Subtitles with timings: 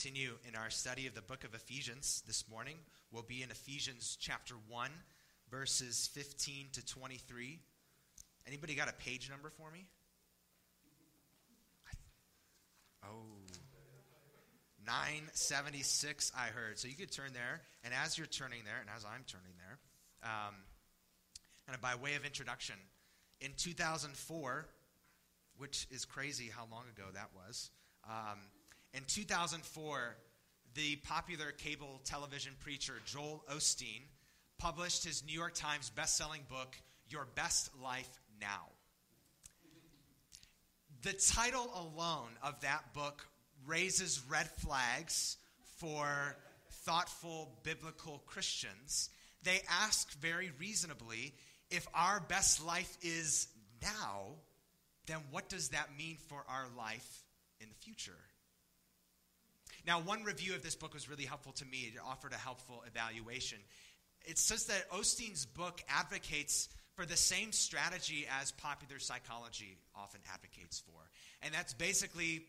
[0.00, 2.76] continue in our study of the book of Ephesians this morning.
[3.12, 4.90] We'll be in Ephesians chapter 1,
[5.50, 7.58] verses 15 to 23.
[8.46, 9.84] Anybody got a page number for me?
[13.04, 13.26] Oh,
[14.86, 16.78] 976, I heard.
[16.78, 19.78] So you could turn there, and as you're turning there, and as I'm turning there,
[20.22, 20.54] um,
[21.68, 22.76] and by way of introduction,
[23.42, 24.66] in 2004,
[25.58, 27.70] which is crazy how long ago that was,
[28.08, 28.38] um,
[28.94, 30.16] in 2004,
[30.74, 34.02] the popular cable television preacher Joel Osteen
[34.58, 36.76] published his New York Times bestselling book,
[37.08, 38.68] Your Best Life Now.
[41.02, 43.26] The title alone of that book
[43.66, 45.38] raises red flags
[45.78, 46.36] for
[46.84, 49.10] thoughtful biblical Christians.
[49.42, 51.34] They ask very reasonably
[51.70, 53.48] if our best life is
[53.82, 54.34] now,
[55.06, 57.24] then what does that mean for our life
[57.60, 58.18] in the future?
[59.86, 61.92] Now, one review of this book was really helpful to me.
[61.94, 63.58] It offered a helpful evaluation.
[64.24, 70.80] It says that Osteen's book advocates for the same strategy as popular psychology often advocates
[70.80, 71.00] for.
[71.42, 72.42] And that's basically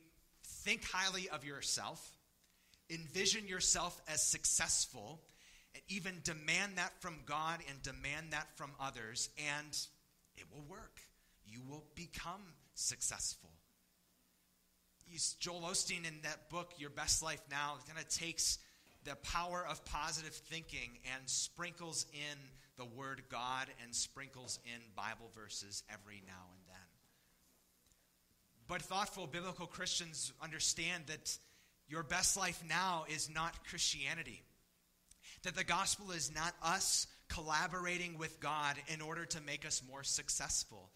[0.43, 2.17] think highly of yourself,
[2.89, 5.21] envision yourself as successful,
[5.73, 9.77] and even demand that from God and demand that from others, and
[10.35, 10.99] it will work.
[11.45, 12.41] You will become
[12.73, 13.51] successful.
[15.39, 18.59] Joel Osteen in that book, Your Best Life Now, kind of takes
[19.03, 22.37] the power of positive thinking and sprinkles in
[22.77, 26.77] the Word God and sprinkles in Bible verses every now and then.
[28.67, 31.37] But thoughtful biblical Christians understand that
[31.89, 34.41] your best life now is not Christianity.
[35.43, 40.03] That the gospel is not us collaborating with God in order to make us more
[40.03, 40.89] successful.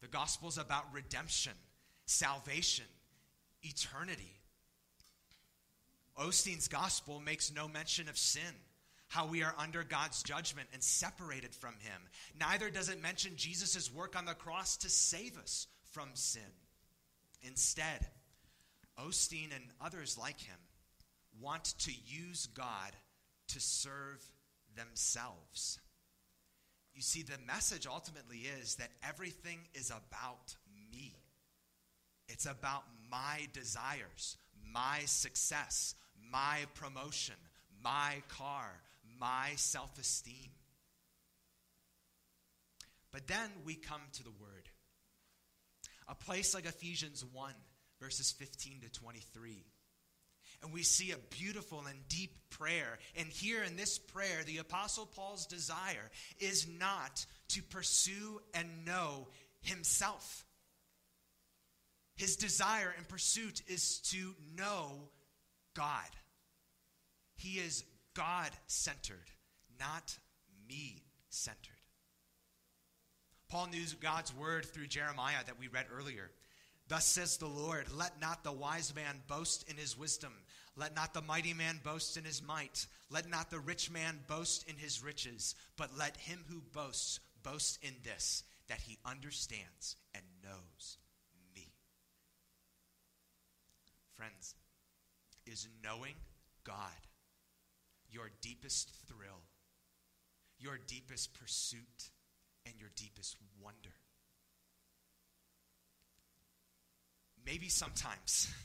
[0.00, 1.52] The gospel is about redemption,
[2.06, 2.86] salvation,
[3.62, 4.36] eternity.
[6.18, 8.54] Osteen's gospel makes no mention of sin,
[9.08, 12.02] how we are under God's judgment and separated from Him.
[12.38, 16.42] Neither does it mention Jesus' work on the cross to save us from sin.
[17.42, 18.06] Instead,
[18.98, 20.58] Osteen and others like him
[21.40, 22.92] want to use God
[23.48, 24.24] to serve
[24.76, 25.78] themselves.
[26.94, 30.54] You see, the message ultimately is that everything is about
[30.92, 31.14] me.
[32.28, 34.38] It's about my desires,
[34.72, 35.94] my success,
[36.32, 37.36] my promotion,
[37.84, 38.80] my car,
[39.20, 40.50] my self esteem.
[43.12, 44.68] But then we come to the Word.
[46.08, 47.52] A place like Ephesians 1,
[48.00, 49.64] verses 15 to 23.
[50.62, 52.98] And we see a beautiful and deep prayer.
[53.16, 59.28] And here in this prayer, the Apostle Paul's desire is not to pursue and know
[59.60, 60.44] himself.
[62.22, 64.92] His desire and pursuit is to know
[65.74, 66.06] God.
[67.34, 67.82] He is
[68.14, 69.28] God centered,
[69.80, 70.16] not
[70.68, 71.80] me centered.
[73.48, 76.30] Paul knew God's word through Jeremiah that we read earlier.
[76.86, 80.32] Thus says the Lord, let not the wise man boast in his wisdom.
[80.76, 82.86] Let not the mighty man boast in his might.
[83.10, 85.56] Let not the rich man boast in his riches.
[85.76, 90.98] But let him who boasts boast in this, that he understands and knows
[91.56, 91.72] me.
[94.22, 94.54] Friends,
[95.46, 96.14] is knowing
[96.62, 96.76] God
[98.08, 99.40] your deepest thrill,
[100.60, 102.10] your deepest pursuit,
[102.64, 103.90] and your deepest wonder?
[107.44, 108.48] Maybe sometimes.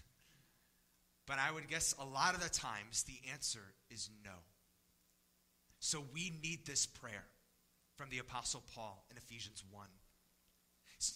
[1.26, 3.60] But I would guess a lot of the times the answer
[3.92, 4.32] is no.
[5.82, 7.26] So we need this prayer
[7.98, 9.88] from the Apostle Paul in Ephesians 1.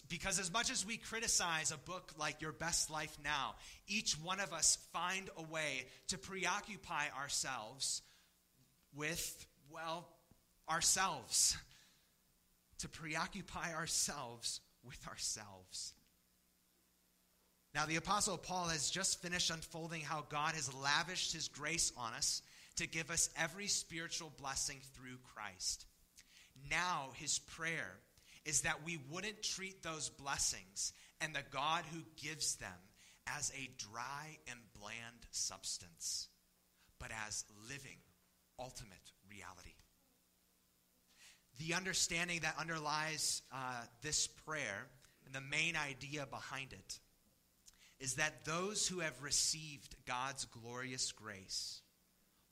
[0.08, 3.56] Because as much as we criticize a book like Your Best Life Now,
[3.88, 8.02] each one of us find a way to preoccupy ourselves
[8.94, 10.06] with, well,
[10.70, 11.56] ourselves.
[12.78, 15.94] To preoccupy ourselves with ourselves.
[17.76, 22.12] Now, the Apostle Paul has just finished unfolding how God has lavished his grace on
[22.14, 22.42] us
[22.76, 25.86] to give us every spiritual blessing through Christ.
[26.68, 27.98] Now, his prayer
[28.44, 32.68] is that we wouldn't treat those blessings and the God who gives them
[33.26, 36.28] as a dry and bland substance,
[36.98, 37.98] but as living,
[38.58, 39.74] ultimate reality.
[41.58, 44.86] The understanding that underlies uh, this prayer
[45.26, 46.98] and the main idea behind it
[48.00, 51.82] is that those who have received God's glorious grace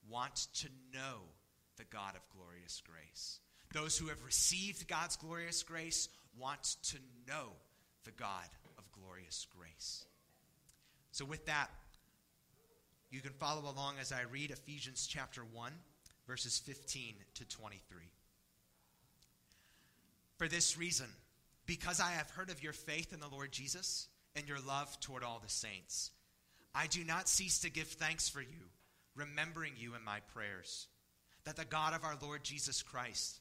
[0.08, 1.22] want to know
[1.76, 3.40] the God of glorious grace.
[3.72, 6.08] Those who have received God's glorious grace
[6.38, 6.96] want to
[7.28, 7.50] know
[8.04, 10.04] the God of glorious grace.
[11.12, 11.70] So, with that,
[13.10, 15.72] You can follow along as I read Ephesians chapter 1,
[16.28, 17.80] verses 15 to 23.
[20.36, 21.06] For this reason,
[21.66, 24.06] because I have heard of your faith in the Lord Jesus
[24.36, 26.12] and your love toward all the saints,
[26.72, 28.70] I do not cease to give thanks for you,
[29.16, 30.86] remembering you in my prayers,
[31.44, 33.40] that the God of our Lord Jesus Christ,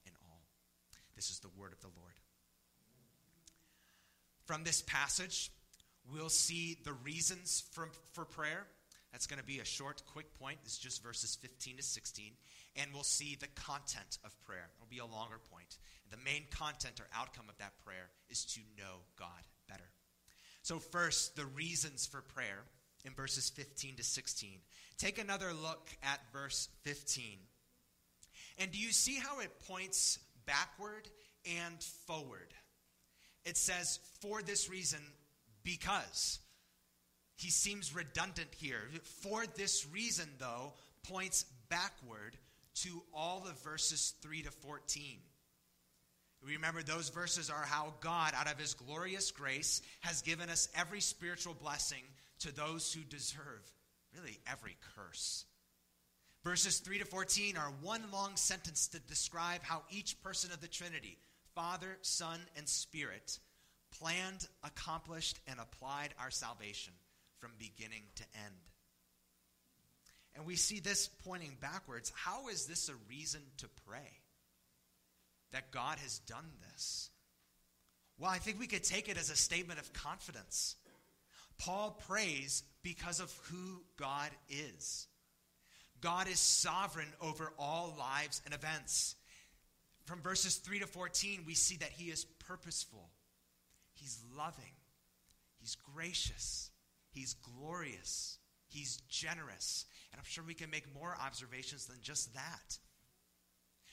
[1.15, 2.13] This is the word of the Lord.
[4.45, 5.51] From this passage,
[6.09, 8.65] We'll see the reasons for, for prayer.
[9.11, 10.59] That's going to be a short, quick point.
[10.63, 12.31] It's just verses 15 to 16.
[12.77, 14.69] And we'll see the content of prayer.
[14.77, 15.77] It'll be a longer point.
[16.09, 19.27] The main content or outcome of that prayer is to know God
[19.69, 19.89] better.
[20.63, 22.63] So, first, the reasons for prayer
[23.03, 24.59] in verses 15 to 16.
[24.97, 27.23] Take another look at verse 15.
[28.59, 30.19] And do you see how it points
[30.51, 31.07] backward
[31.59, 32.53] and forward?
[33.45, 34.99] It says, For this reason,
[35.63, 36.39] because.
[37.37, 38.81] He seems redundant here.
[39.21, 40.73] For this reason, though,
[41.09, 42.37] points backward
[42.75, 45.17] to all of verses 3 to 14.
[46.43, 51.01] Remember, those verses are how God, out of his glorious grace, has given us every
[51.01, 52.03] spiritual blessing
[52.39, 53.71] to those who deserve
[54.15, 55.45] really every curse.
[56.43, 60.67] Verses 3 to 14 are one long sentence to describe how each person of the
[60.67, 61.17] Trinity,
[61.53, 63.37] Father, Son, and Spirit,
[63.99, 66.93] planned, accomplished, and applied our salvation
[67.39, 68.55] from beginning to end.
[70.35, 72.11] And we see this pointing backwards.
[72.15, 74.19] How is this a reason to pray?
[75.51, 77.09] That God has done this?
[78.17, 80.75] Well, I think we could take it as a statement of confidence.
[81.59, 85.07] Paul prays because of who God is.
[86.01, 89.15] God is sovereign over all lives and events.
[90.05, 93.09] From verses 3 to 14, we see that he is purposeful.
[93.93, 94.73] He's loving.
[95.59, 96.71] He's gracious.
[97.11, 98.39] He's glorious.
[98.67, 99.85] He's generous.
[100.11, 102.79] And I'm sure we can make more observations than just that.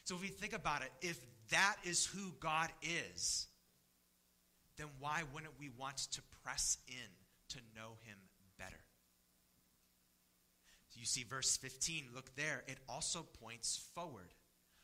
[0.04, 1.20] So if we think about it, if
[1.50, 3.46] that is who God is,
[4.78, 6.94] then why wouldn't we want to press in
[7.50, 8.16] to know him
[10.98, 14.32] you see verse 15, look there, it also points forward.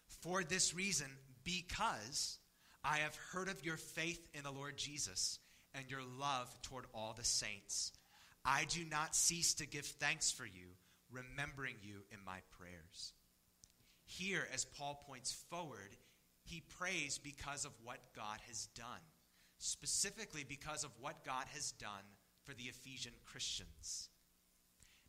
[0.06, 1.06] For this reason,
[1.44, 2.38] because
[2.84, 5.38] I have heard of your faith in the Lord Jesus
[5.74, 7.92] and your love toward all the saints.
[8.44, 10.76] I do not cease to give thanks for you,
[11.10, 13.14] remembering you in my prayers.
[14.04, 15.96] Here, as Paul points forward,
[16.44, 19.00] he prays because of what God has done,
[19.58, 22.04] specifically because of what God has done
[22.44, 24.10] for the Ephesian Christians.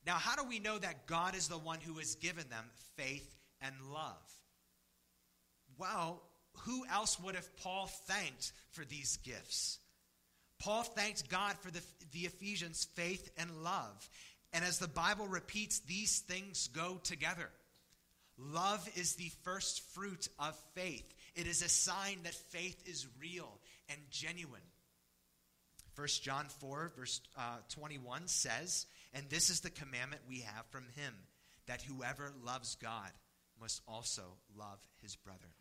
[0.05, 3.35] Now, how do we know that God is the one who has given them faith
[3.61, 4.33] and love?
[5.77, 6.21] Well,
[6.59, 9.79] who else would have Paul thanked for these gifts?
[10.59, 11.81] Paul thanked God for the,
[12.11, 14.09] the Ephesians' faith and love.
[14.53, 17.49] And as the Bible repeats, these things go together.
[18.37, 23.59] Love is the first fruit of faith, it is a sign that faith is real
[23.89, 24.61] and genuine.
[25.95, 28.85] 1 John 4, verse uh, 21 says,
[29.15, 31.13] And this is the commandment we have from him,
[31.65, 33.09] that whoever loves God
[33.59, 34.23] must also
[34.55, 35.55] love his brother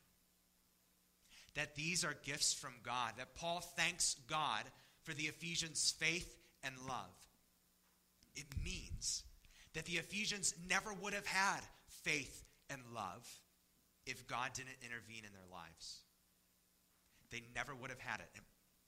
[1.54, 4.64] that these are gifts from God, that Paul thanks God
[5.02, 7.14] for the Ephesians' faith and love.
[8.34, 9.22] It means
[9.74, 11.60] that the Ephesians never would have had
[12.02, 13.28] faith and love
[14.06, 16.00] if God didn't intervene in their lives.
[17.30, 18.28] They never would have had it.
[18.34, 18.44] And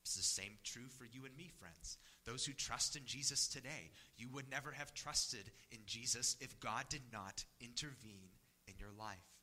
[0.07, 1.99] it's the same true for you and me, friends.
[2.25, 6.85] Those who trust in Jesus today, you would never have trusted in Jesus if God
[6.89, 8.31] did not intervene
[8.67, 9.37] in your life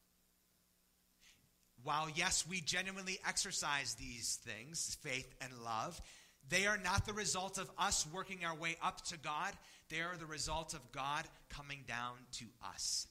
[1.83, 6.01] while, yes, we genuinely exercise these things, faith and love,
[6.49, 9.53] they are not the result of us working our way up to God.
[9.89, 13.07] They are the result of God coming down to us.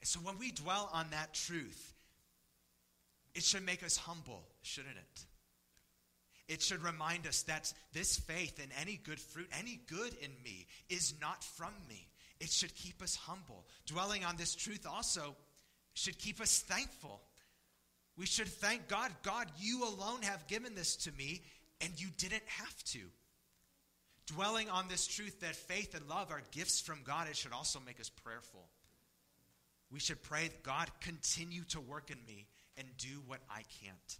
[0.00, 1.94] And so when we dwell on that truth,
[3.34, 5.24] it should make us humble, shouldn't it?
[6.50, 10.66] It should remind us that this faith and any good fruit, any good in me,
[10.88, 12.08] is not from me.
[12.40, 13.68] It should keep us humble.
[13.86, 15.36] Dwelling on this truth also
[15.94, 17.20] should keep us thankful.
[18.16, 21.42] We should thank God God, you alone have given this to me,
[21.80, 22.98] and you didn't have to.
[24.26, 27.78] Dwelling on this truth that faith and love are gifts from God, it should also
[27.78, 28.66] make us prayerful.
[29.92, 34.18] We should pray God continue to work in me and do what I can't.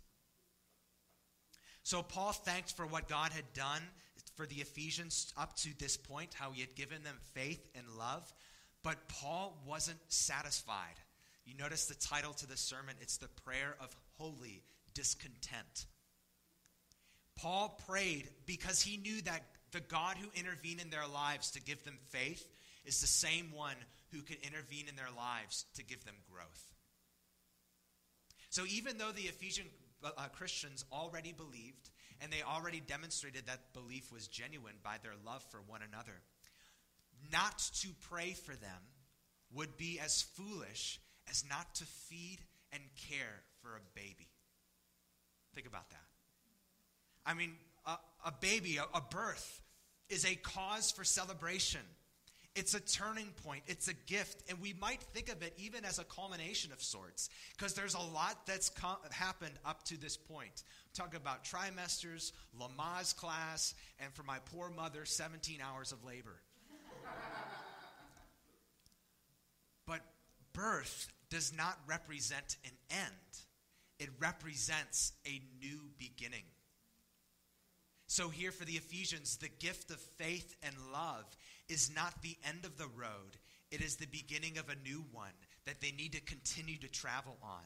[1.90, 3.82] So Paul thanked for what God had done
[4.36, 8.32] for the Ephesians up to this point, how he had given them faith and love.
[8.84, 10.94] But Paul wasn't satisfied.
[11.44, 14.62] You notice the title to the sermon it's the prayer of holy
[14.94, 15.86] discontent.
[17.34, 19.42] Paul prayed because he knew that
[19.72, 22.48] the God who intervened in their lives to give them faith
[22.84, 23.74] is the same one
[24.12, 26.72] who can intervene in their lives to give them growth.
[28.48, 29.66] So even though the Ephesian
[30.04, 31.90] uh, Christians already believed
[32.20, 36.20] and they already demonstrated that belief was genuine by their love for one another,
[37.32, 38.82] not to pray for them
[39.54, 42.38] would be as foolish as not to feed
[42.72, 44.28] and care for a baby.
[45.54, 46.04] Think about that.
[47.26, 47.52] I mean,
[47.86, 49.62] a, a baby, a, a birth,
[50.08, 51.80] is a cause for celebration.
[52.56, 53.62] It's a turning point.
[53.68, 54.42] It's a gift.
[54.48, 58.00] And we might think of it even as a culmination of sorts, because there's a
[58.00, 60.64] lot that's com- happened up to this point.
[60.92, 66.40] Talk about trimesters, Lamaze class, and for my poor mother, 17 hours of labor.
[69.86, 70.00] but
[70.52, 73.44] birth does not represent an end,
[74.00, 76.42] it represents a new beginning.
[78.10, 81.24] So, here for the Ephesians, the gift of faith and love
[81.68, 83.36] is not the end of the road,
[83.70, 85.30] it is the beginning of a new one
[85.64, 87.62] that they need to continue to travel on.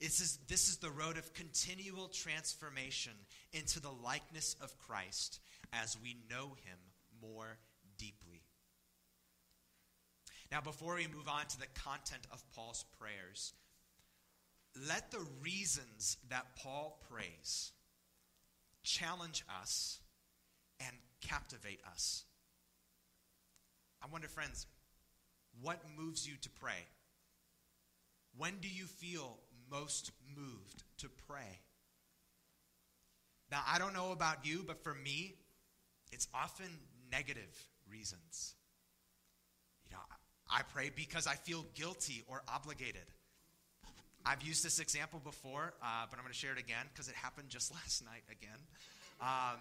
[0.00, 3.12] This is, this is the road of continual transformation
[3.52, 5.40] into the likeness of Christ
[5.74, 6.78] as we know him
[7.20, 7.58] more
[7.98, 8.40] deeply.
[10.50, 13.52] Now, before we move on to the content of Paul's prayers,
[14.88, 17.72] let the reasons that Paul prays
[18.86, 19.98] challenge us
[20.80, 22.24] and captivate us.
[24.02, 24.66] I wonder, friends,
[25.60, 26.86] what moves you to pray?
[28.38, 29.38] When do you feel
[29.70, 31.60] most moved to pray?
[33.50, 35.34] Now, I don't know about you, but for me,
[36.12, 36.66] it's often
[37.10, 38.54] negative reasons.
[39.84, 40.02] You know,
[40.48, 43.06] I pray because I feel guilty or obligated.
[44.28, 47.14] I've used this example before, uh, but I'm going to share it again because it
[47.14, 48.58] happened just last night again.
[49.20, 49.60] Um,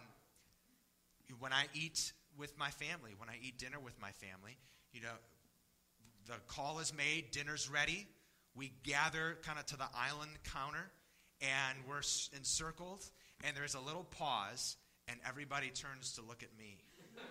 [1.39, 4.57] when I eat with my family, when I eat dinner with my family,
[4.91, 5.13] you know,
[6.25, 8.07] the call is made, dinner's ready.
[8.55, 10.89] We gather kind of to the island counter,
[11.41, 12.01] and we're
[12.35, 13.05] encircled,
[13.43, 16.77] and there's a little pause, and everybody turns to look at me.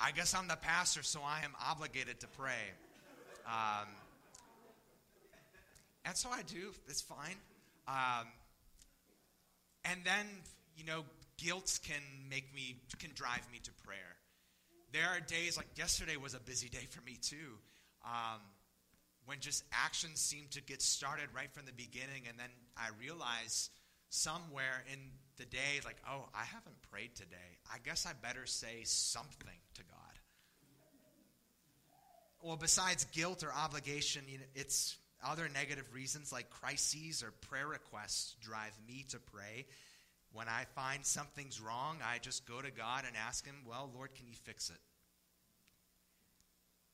[0.00, 2.72] I guess I'm the pastor, so I am obligated to pray.
[3.48, 3.88] Um,
[6.04, 6.72] and so I do.
[6.86, 7.36] It's fine.
[7.88, 8.26] Um,
[9.84, 10.26] and then,
[10.76, 11.04] you know,
[11.38, 14.16] guilt can make me, can drive me to prayer.
[14.92, 17.58] There are days, like yesterday was a busy day for me too,
[18.04, 18.40] um,
[19.26, 23.70] when just actions seem to get started right from the beginning, and then I realize
[24.08, 24.98] somewhere in
[25.36, 27.58] the day, like, oh, I haven't prayed today.
[27.72, 30.07] I guess I better say something to God.
[32.42, 37.66] Well, besides guilt or obligation, you know, it's other negative reasons like crises or prayer
[37.66, 39.66] requests drive me to pray.
[40.32, 44.14] When I find something's wrong, I just go to God and ask Him, Well, Lord,
[44.14, 44.78] can you fix it?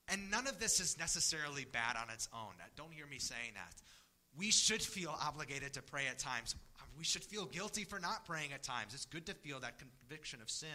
[0.09, 2.53] And none of this is necessarily bad on its own.
[2.77, 3.75] Don't hear me saying that.
[4.37, 6.55] We should feel obligated to pray at times.
[6.99, 8.95] We should feel guilty for not praying at times.
[8.95, 10.69] It's good to feel that conviction of sin.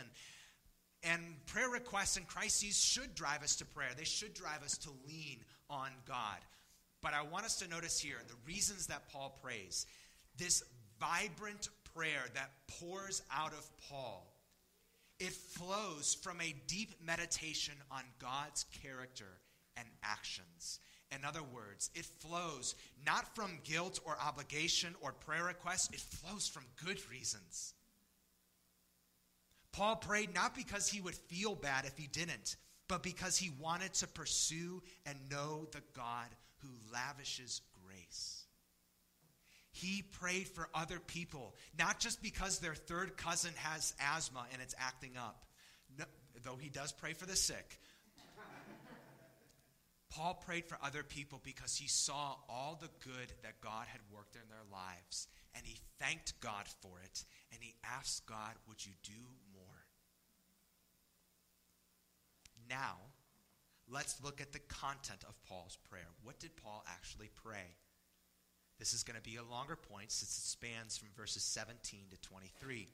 [1.04, 3.90] And prayer requests and crises should drive us to prayer.
[3.98, 5.40] They should drive us to lean
[5.70, 6.38] on God.
[7.02, 9.86] But I want us to notice here the reasons that Paul prays.
[10.38, 10.64] This
[11.00, 14.26] vibrant prayer that pours out of Paul.
[15.20, 19.40] It flows from a deep meditation on God's character
[19.78, 20.80] and actions.
[21.12, 22.76] In other words, it flows
[23.06, 27.74] not from guilt or obligation or prayer request, it flows from good reasons.
[29.72, 32.56] Paul prayed not because he would feel bad if he didn't,
[32.88, 38.44] but because he wanted to pursue and know the God who lavishes grace.
[39.72, 44.76] He prayed for other people, not just because their third cousin has asthma and it's
[44.80, 45.46] acting up,
[45.98, 46.06] no,
[46.44, 47.80] though he does pray for the sick.
[50.10, 54.36] Paul prayed for other people because he saw all the good that God had worked
[54.36, 58.94] in their lives and he thanked God for it, and he asked God, Would you
[59.04, 59.12] do
[59.54, 59.60] more?
[62.70, 62.98] Now,
[63.90, 66.08] let's look at the content of Paul's prayer.
[66.24, 67.76] What did Paul actually pray?
[68.78, 72.22] This is going to be a longer point since it spans from verses 17 to
[72.22, 72.88] 23.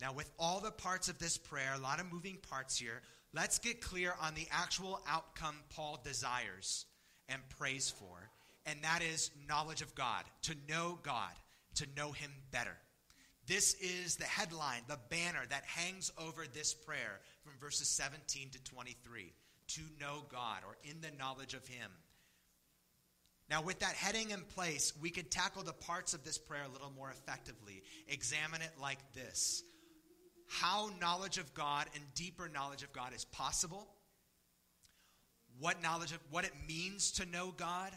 [0.00, 3.02] Now, with all the parts of this prayer, a lot of moving parts here,
[3.34, 6.86] let's get clear on the actual outcome Paul desires
[7.28, 8.30] and prays for,
[8.64, 11.32] and that is knowledge of God, to know God,
[11.76, 12.76] to know Him better.
[13.48, 18.62] This is the headline, the banner that hangs over this prayer from verses 17 to
[18.62, 19.32] 23
[19.68, 21.90] to know God or in the knowledge of Him.
[23.48, 26.72] Now, with that heading in place, we could tackle the parts of this prayer a
[26.72, 27.82] little more effectively.
[28.08, 29.62] Examine it like this
[30.50, 33.88] How knowledge of God and deeper knowledge of God is possible,
[35.58, 37.92] what knowledge of what it means to know God,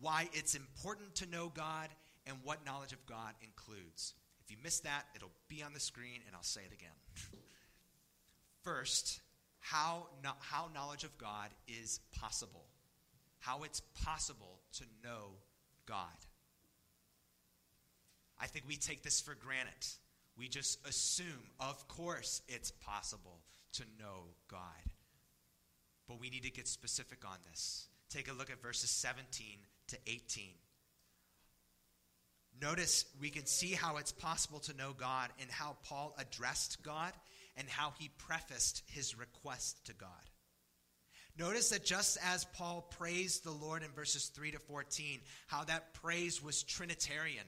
[0.00, 1.90] why it's important to know God,
[2.26, 4.14] and what knowledge of God includes.
[4.44, 7.40] If you missed that, it'll be on the screen and I'll say it again.
[8.62, 9.20] First,
[9.60, 12.64] how, no, how knowledge of God is possible.
[13.40, 15.30] How it's possible to know
[15.86, 16.06] God.
[18.40, 19.86] I think we take this for granted.
[20.36, 21.26] We just assume,
[21.60, 23.40] of course, it's possible
[23.74, 24.60] to know God.
[26.08, 27.88] But we need to get specific on this.
[28.10, 29.46] Take a look at verses 17
[29.88, 30.44] to 18.
[32.64, 37.12] Notice we can see how it's possible to know God and how Paul addressed God
[37.58, 40.08] and how he prefaced his request to God.
[41.38, 45.92] Notice that just as Paul praised the Lord in verses 3 to 14, how that
[45.92, 47.44] praise was Trinitarian,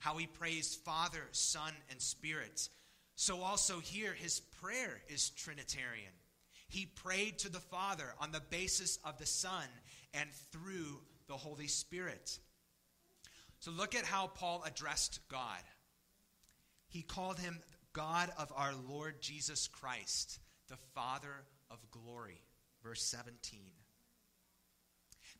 [0.00, 2.68] how he praised Father, Son, and Spirit,
[3.14, 6.12] so also here his prayer is Trinitarian.
[6.68, 9.64] He prayed to the Father on the basis of the Son
[10.12, 12.38] and through the Holy Spirit.
[13.60, 15.62] So look at how Paul addressed God.
[16.88, 17.60] He called him
[17.92, 22.40] God of our Lord Jesus Christ, the Father of glory.
[22.82, 23.60] Verse 17.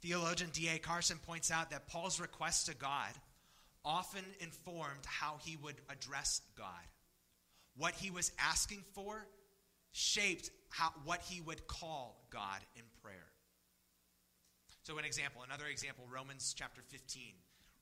[0.00, 0.78] Theologian D.A.
[0.78, 3.12] Carson points out that Paul's request to God
[3.84, 6.66] often informed how he would address God.
[7.76, 9.26] What he was asking for
[9.92, 13.26] shaped how, what he would call God in prayer.
[14.82, 17.22] So, an example, another example, Romans chapter 15.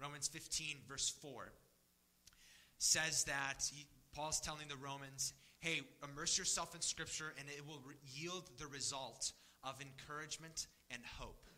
[0.01, 1.53] Romans 15, verse 4,
[2.79, 7.81] says that he, Paul's telling the Romans, hey, immerse yourself in Scripture and it will
[7.87, 9.33] re- yield the result
[9.65, 11.49] of encouragement and hope.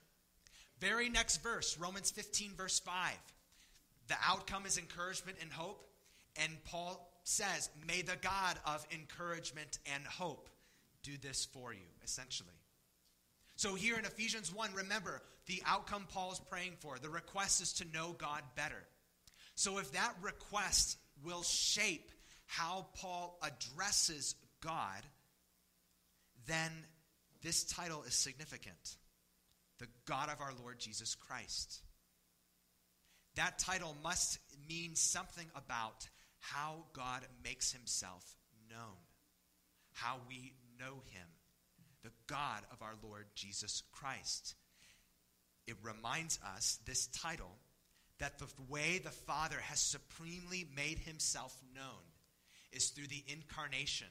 [0.80, 2.94] Very next verse, Romans 15, verse 5.
[4.06, 5.84] The outcome is encouragement and hope.
[6.36, 10.48] And Paul says, May the God of encouragement and hope
[11.02, 12.48] do this for you, essentially.
[13.56, 16.98] So, here in Ephesians 1, remember the outcome Paul is praying for.
[16.98, 18.86] The request is to know God better.
[19.54, 22.10] So, if that request will shape
[22.46, 25.02] how Paul addresses God,
[26.46, 26.70] then
[27.42, 28.96] this title is significant
[29.78, 31.80] the God of our Lord Jesus Christ.
[33.36, 36.08] That title must mean something about
[36.40, 38.36] how God makes himself
[38.70, 38.96] known,
[39.92, 41.26] how we know him
[42.02, 44.54] the God of our Lord Jesus Christ.
[45.68, 47.58] It reminds us, this title,
[48.18, 52.02] that the way the Father has supremely made himself known
[52.72, 54.08] is through the incarnation,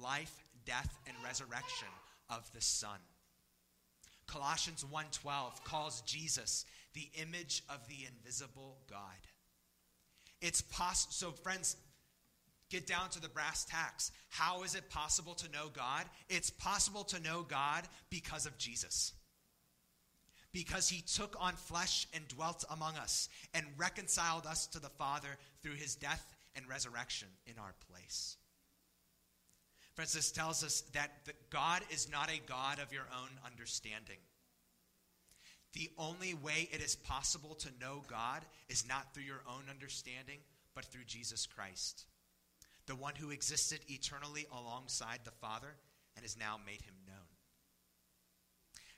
[0.00, 1.88] life, death, and resurrection
[2.28, 3.00] of the Son.
[4.28, 9.26] Colossians 1:12 calls Jesus the image of the invisible God.
[10.40, 11.76] It's possible so friends
[12.68, 14.12] get down to the brass tacks.
[14.28, 16.08] How is it possible to know God?
[16.28, 19.12] It's possible to know God because of Jesus.
[20.52, 25.28] Because he took on flesh and dwelt among us and reconciled us to the Father
[25.62, 28.36] through his death and resurrection in our place.
[29.96, 31.10] This tells us that
[31.50, 34.16] God is not a God of your own understanding.
[35.74, 40.38] The only way it is possible to know God is not through your own understanding,
[40.74, 42.06] but through Jesus Christ
[42.90, 45.76] the one who existed eternally alongside the Father
[46.16, 47.16] and has now made him known.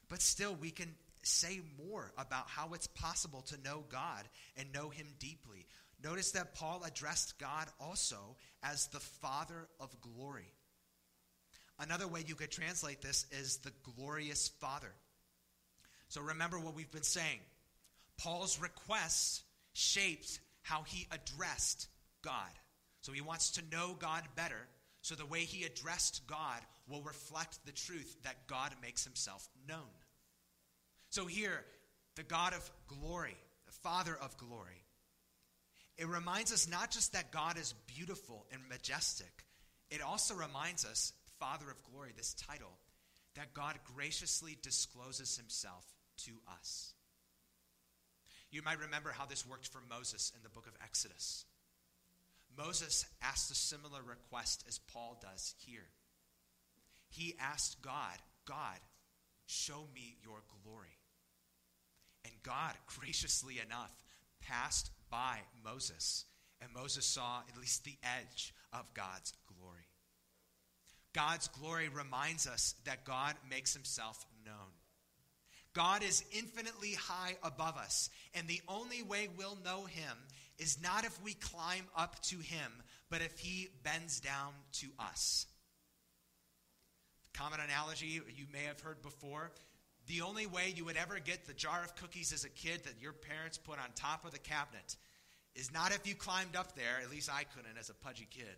[0.09, 4.89] But still, we can say more about how it's possible to know God and know
[4.89, 5.67] him deeply.
[6.03, 10.53] Notice that Paul addressed God also as the Father of glory.
[11.79, 14.93] Another way you could translate this is the glorious Father.
[16.09, 17.41] So remember what we've been saying.
[18.19, 21.89] Paul's requests shaped how he addressed
[22.23, 22.51] God.
[23.01, 24.69] So he wants to know God better,
[25.01, 29.91] so the way he addressed God will reflect the truth that God makes himself known.
[31.13, 31.63] So here,
[32.17, 34.83] the God of glory, the Father of glory,
[35.99, 39.45] it reminds us not just that God is beautiful and majestic,
[39.91, 42.73] it also reminds us, Father of glory, this title,
[43.35, 45.85] that God graciously discloses himself
[46.25, 46.95] to us.
[48.51, 51.45] You might remember how this worked for Moses in the book of Exodus.
[52.57, 55.91] Moses asked a similar request as Paul does here.
[57.11, 58.79] He asked God, God,
[59.45, 60.97] show me your glory.
[62.43, 63.93] God, graciously enough,
[64.41, 66.25] passed by Moses,
[66.61, 69.87] and Moses saw at least the edge of God's glory.
[71.13, 74.73] God's glory reminds us that God makes himself known.
[75.75, 80.17] God is infinitely high above us, and the only way we'll know him
[80.59, 82.73] is not if we climb up to him,
[83.11, 85.47] but if he bends down to us.
[87.35, 89.51] Common analogy you may have heard before.
[90.07, 93.01] The only way you would ever get the jar of cookies as a kid that
[93.01, 94.97] your parents put on top of the cabinet
[95.55, 98.57] is not if you climbed up there, at least I couldn't as a pudgy kid,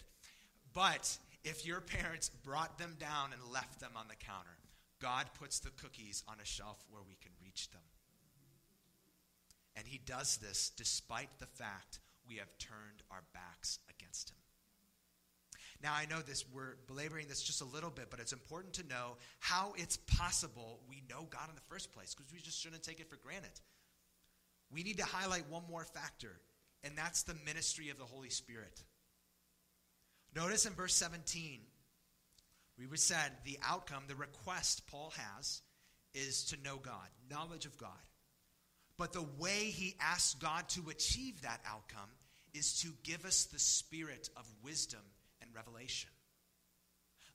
[0.72, 4.56] but if your parents brought them down and left them on the counter.
[5.00, 7.82] God puts the cookies on a shelf where we can reach them.
[9.76, 14.43] And he does this despite the fact we have turned our backs against him.
[15.82, 18.88] Now, I know this, we're belaboring this just a little bit, but it's important to
[18.88, 22.82] know how it's possible we know God in the first place, because we just shouldn't
[22.82, 23.60] take it for granted.
[24.72, 26.40] We need to highlight one more factor,
[26.82, 28.82] and that's the ministry of the Holy Spirit.
[30.34, 31.60] Notice in verse 17,
[32.78, 35.62] we were said the outcome, the request Paul has,
[36.14, 37.90] is to know God, knowledge of God.
[38.96, 42.10] But the way he asks God to achieve that outcome
[42.52, 45.00] is to give us the spirit of wisdom
[45.54, 46.10] revelation.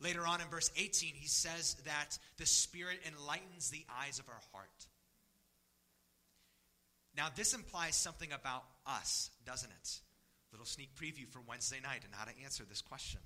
[0.02, 4.42] Later on in verse 18, he says that the Spirit enlightens the eyes of our
[4.54, 4.88] heart.
[7.18, 10.00] Now, this implies something about us, doesn't it?
[10.52, 13.20] Little sneak preview for Wednesday night and how to answer this question.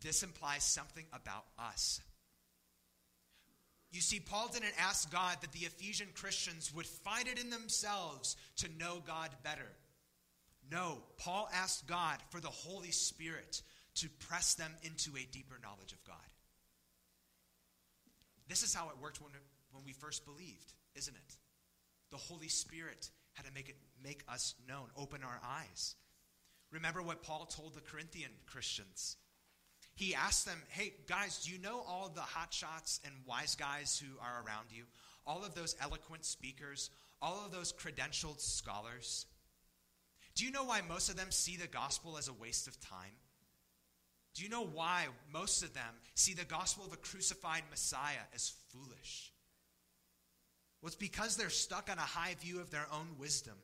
[0.00, 2.00] This implies something about us.
[3.90, 8.36] You see, Paul didn't ask God that the Ephesian Christians would find it in themselves
[8.56, 9.72] to know God better.
[10.70, 13.62] No, Paul asked God for the Holy Spirit
[13.96, 16.16] to press them into a deeper knowledge of God.
[18.48, 19.32] This is how it worked when,
[19.72, 21.36] when we first believed, isn't it?
[22.10, 25.94] The Holy Spirit had to make it make us known, open our eyes.
[26.70, 29.16] Remember what Paul told the Corinthian Christians.
[29.94, 33.98] He asked them, Hey, guys, do you know all the hot shots and wise guys
[33.98, 34.84] who are around you?
[35.26, 39.26] All of those eloquent speakers, all of those credentialed scholars?
[40.38, 43.16] Do you know why most of them see the gospel as a waste of time?
[44.34, 48.52] Do you know why most of them see the gospel of a crucified Messiah as
[48.68, 49.32] foolish?
[50.80, 53.56] Well, it's because they're stuck on a high view of their own wisdom,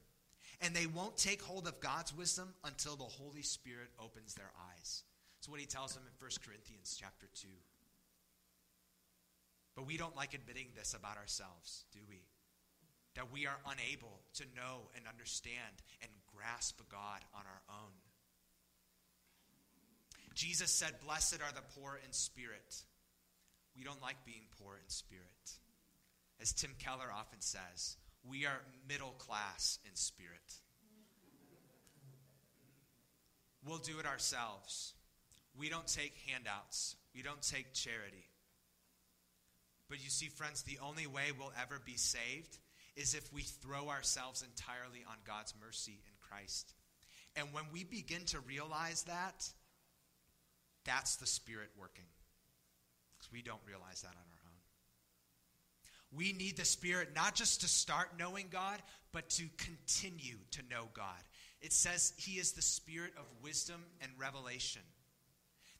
[0.61, 5.05] and they won't take hold of God's wisdom until the Holy Spirit opens their eyes.
[5.37, 7.47] That's what he tells them in 1 Corinthians chapter 2.
[9.77, 12.25] But we don't like admitting this about ourselves, do we?
[13.15, 17.93] That we are unable to know and understand and grasp God on our own.
[20.35, 22.83] Jesus said, Blessed are the poor in spirit.
[23.77, 25.25] We don't like being poor in spirit.
[26.41, 27.97] As Tim Keller often says,
[28.29, 30.55] we are middle class in spirit.
[33.67, 34.95] We'll do it ourselves.
[35.59, 38.29] We don't take handouts, we don't take charity.
[39.89, 42.59] But you see, friends, the only way we'll ever be saved
[42.97, 46.75] is if we throw ourselves entirely on God's mercy and Christ.
[47.37, 49.49] And when we begin to realize that,
[50.85, 52.05] that's the Spirit working.
[53.17, 54.59] Because we don't realize that on our own.
[56.17, 58.81] We need the Spirit not just to start knowing God,
[59.13, 61.23] but to continue to know God.
[61.61, 64.83] It says He is the Spirit of wisdom and revelation.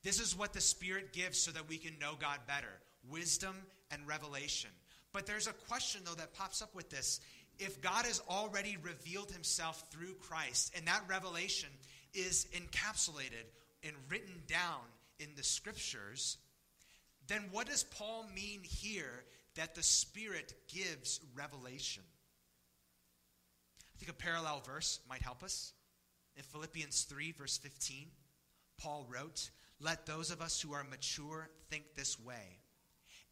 [0.03, 3.55] This is what the Spirit gives so that we can know God better wisdom
[3.91, 4.71] and revelation.
[5.13, 7.21] But there's a question, though, that pops up with this
[7.59, 11.69] if God has already revealed himself through Christ, and that revelation
[12.13, 13.47] is encapsulated
[13.83, 14.81] and written down
[15.19, 16.39] in the scriptures,
[17.27, 19.25] then what does Paul mean here
[19.57, 22.03] that the Spirit gives revelation?
[23.95, 25.73] I think a parallel verse might help us.
[26.37, 28.09] In Philippians 3, verse 15,
[28.79, 32.59] Paul wrote, Let those of us who are mature think this way.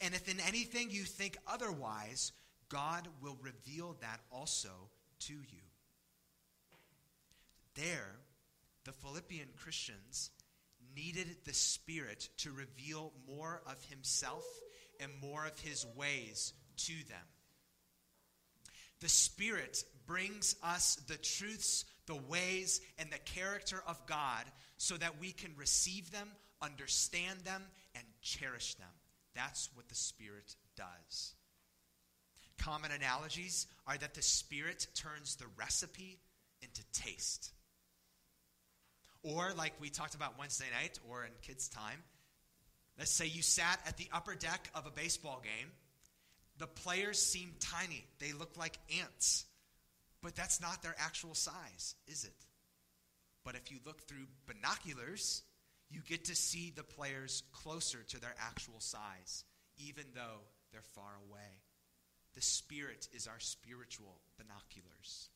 [0.00, 2.32] And if in anything you think otherwise,
[2.72, 4.70] God will reveal that also
[5.20, 5.62] to you.
[7.74, 8.16] There,
[8.84, 10.30] the Philippian Christians
[10.96, 14.44] needed the Spirit to reveal more of Himself
[15.00, 17.26] and more of His ways to them.
[19.00, 24.44] The Spirit brings us the truths the ways and the character of God
[24.76, 26.28] so that we can receive them,
[26.60, 27.62] understand them,
[27.94, 28.88] and cherish them.
[29.34, 31.34] That's what the Spirit does.
[32.62, 36.20] Common analogies are that the Spirit turns the recipe
[36.62, 37.50] into taste.
[39.24, 41.98] Or, like we talked about Wednesday night or in kids' time,
[42.98, 45.70] let's say you sat at the upper deck of a baseball game.
[46.58, 49.44] The players seem tiny, they look like ants.
[50.22, 52.46] But that's not their actual size, is it?
[53.44, 55.42] But if you look through binoculars,
[55.90, 59.42] you get to see the players closer to their actual size,
[59.78, 61.58] even though they're far away.
[62.34, 65.28] The Spirit is our spiritual binoculars.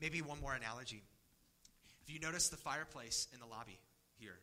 [0.00, 1.02] Maybe one more analogy.
[2.02, 3.78] If you notice the fireplace in the lobby
[4.18, 4.38] here,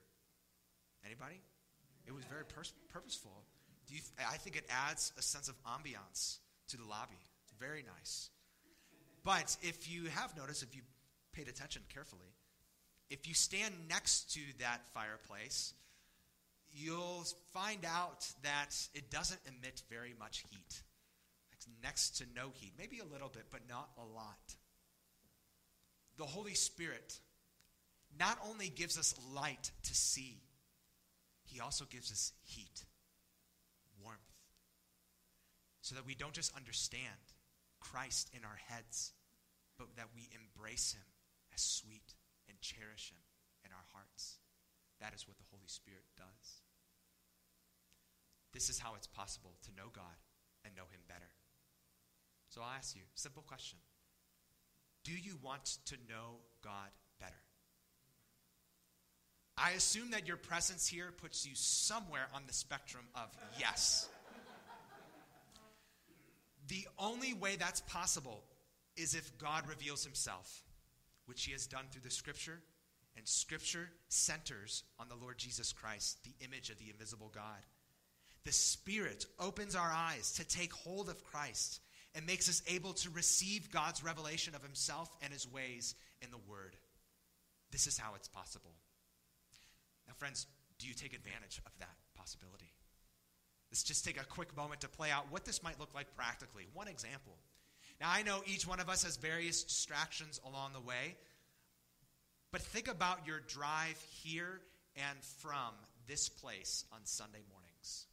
[1.05, 1.41] anybody?
[2.05, 3.43] It was very pers- purposeful.
[3.87, 6.37] You, I think it adds a sense of ambiance
[6.69, 7.19] to the lobby.
[7.43, 8.29] It's very nice.
[9.23, 10.81] But if you have noticed, if you
[11.31, 12.33] paid attention carefully,
[13.09, 15.73] if you stand next to that fireplace,
[16.71, 20.81] you'll find out that it doesn't emit very much heat.
[21.81, 24.55] Next to no heat, maybe a little bit, but not a lot.
[26.17, 27.19] The Holy Spirit
[28.19, 30.41] not only gives us light to see,
[31.45, 32.85] He also gives us heat,
[34.03, 34.19] warmth,
[35.81, 37.07] so that we don't just understand
[37.79, 39.13] Christ in our heads,
[39.77, 41.05] but that we embrace Him
[41.53, 42.15] as sweet
[42.47, 43.19] and cherish Him
[43.65, 44.37] in our hearts.
[45.01, 46.61] That is what the Holy Spirit does.
[48.53, 50.21] This is how it's possible to know God
[50.63, 51.32] and know Him better.
[52.53, 53.79] So I'll ask you, simple question.
[55.03, 56.89] Do you want to know God
[57.19, 57.33] better?
[59.57, 64.07] I assume that your presence here puts you somewhere on the spectrum of yes.
[66.67, 68.43] the only way that's possible
[68.95, 70.61] is if God reveals himself,
[71.25, 72.59] which he has done through the scripture,
[73.17, 77.65] and scripture centers on the Lord Jesus Christ, the image of the invisible God.
[78.45, 81.79] The Spirit opens our eyes to take hold of Christ
[82.15, 86.37] and makes us able to receive God's revelation of himself and his ways in the
[86.49, 86.75] Word.
[87.71, 88.71] This is how it's possible.
[90.07, 90.45] Now, friends,
[90.79, 92.71] do you take advantage of that possibility?
[93.71, 96.67] Let's just take a quick moment to play out what this might look like practically.
[96.73, 97.33] One example.
[97.99, 101.15] Now, I know each one of us has various distractions along the way,
[102.51, 104.61] but think about your drive here
[104.95, 105.73] and from
[106.07, 108.05] this place on Sunday mornings.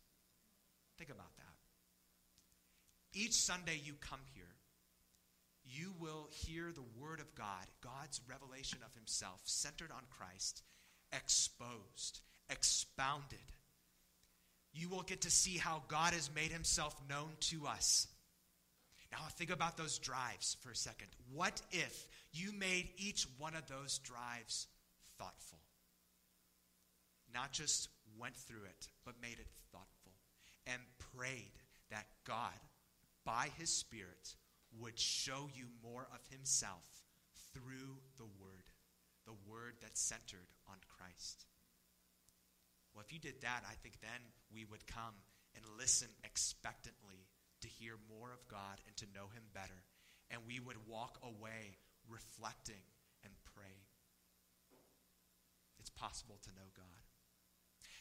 [0.96, 1.39] Think about that.
[3.12, 4.44] Each Sunday you come here,
[5.64, 10.62] you will hear the Word of God, God's revelation of Himself, centered on Christ,
[11.12, 13.38] exposed, expounded.
[14.72, 18.06] You will get to see how God has made Himself known to us.
[19.12, 21.08] Now, think about those drives for a second.
[21.32, 24.68] What if you made each one of those drives
[25.18, 25.58] thoughtful?
[27.34, 30.12] Not just went through it, but made it thoughtful
[30.66, 30.80] and
[31.16, 31.52] prayed
[31.90, 32.54] that God
[33.24, 34.34] by his Spirit,
[34.78, 37.04] would show you more of himself
[37.52, 38.70] through the Word,
[39.26, 41.46] the Word that's centered on Christ.
[42.94, 44.20] Well, if you did that, I think then
[44.52, 45.14] we would come
[45.54, 47.26] and listen expectantly
[47.62, 49.84] to hear more of God and to know him better.
[50.30, 51.76] And we would walk away
[52.08, 52.82] reflecting
[53.24, 53.86] and praying.
[55.78, 56.84] It's possible to know God.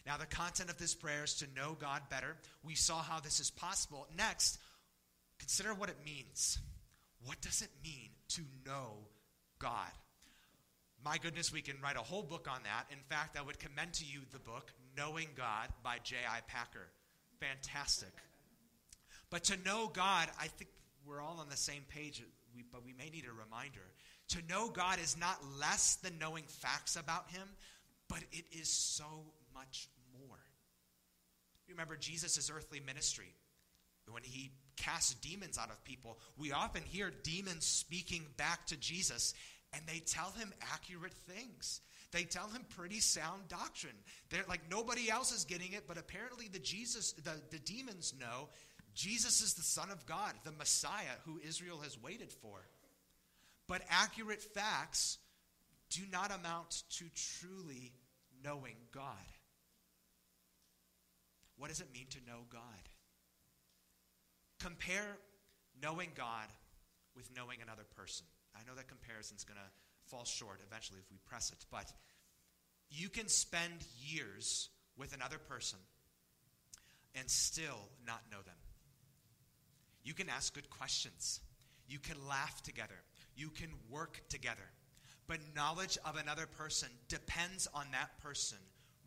[0.06, 2.38] Now, the content of this prayer is to know God better.
[2.64, 4.08] We saw how this is possible.
[4.18, 4.58] Next,
[5.40, 6.60] Consider what it means.
[7.26, 8.94] What does it mean to know
[9.60, 9.90] God?
[11.04, 12.86] My goodness, we can write a whole book on that.
[12.92, 16.42] In fact, I would commend to you the book, Knowing God by J.I.
[16.48, 16.88] Packer.
[17.40, 18.12] Fantastic.
[19.30, 20.70] But to know God, I think
[21.06, 22.22] we're all on the same page,
[22.72, 23.80] but we may need a reminder.
[24.30, 27.48] To know God is not less than knowing facts about Him,
[28.10, 29.06] but it is so
[29.54, 30.38] much more.
[31.70, 33.34] Remember Jesus' earthly ministry
[34.12, 39.34] when He cast demons out of people, we often hear demons speaking back to Jesus,
[39.74, 41.82] and they tell him accurate things.
[42.12, 43.94] They tell him pretty sound doctrine.
[44.32, 48.50] They're like nobody else is getting it, but apparently the Jesus, the, the demons know
[48.96, 52.58] Jesus is the Son of God, the Messiah who Israel has waited for.
[53.68, 55.20] But accurate facts
[55.92, 57.94] do not amount to truly
[58.44, 59.14] knowing God.
[61.58, 62.89] What does it mean to know God?
[64.60, 65.18] Compare
[65.82, 66.48] knowing God
[67.16, 68.26] with knowing another person.
[68.56, 69.72] I know that comparison's going to
[70.10, 71.92] fall short eventually if we press it, but
[72.90, 75.80] you can spend years with another person
[77.16, 78.56] and still not know them.
[80.04, 81.42] You can ask good questions.
[81.88, 83.04] You can laugh together.
[83.36, 84.70] You can work together.
[85.30, 88.58] but knowledge of another person depends on that person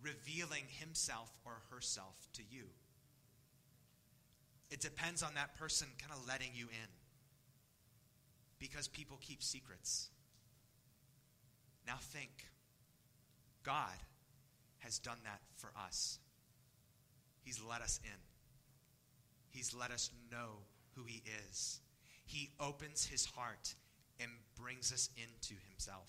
[0.01, 2.67] revealing himself or herself to you.
[4.73, 6.89] It depends on that person kind of letting you in.
[8.59, 10.09] Because people keep secrets.
[11.87, 12.31] Now think
[13.63, 13.99] God
[14.79, 16.19] has done that for us.
[17.43, 18.19] He's let us in,
[19.51, 20.61] He's let us know
[20.97, 21.81] who He is.
[22.25, 23.75] He opens His heart
[24.21, 26.09] and brings us into Himself.